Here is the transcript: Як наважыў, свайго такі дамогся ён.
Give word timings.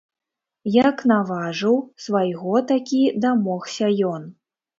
Як 0.75 1.03
наважыў, 1.11 1.75
свайго 2.07 2.57
такі 2.73 3.03
дамогся 3.27 3.93
ён. 4.15 4.27